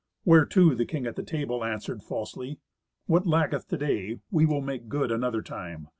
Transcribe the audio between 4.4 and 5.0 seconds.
will make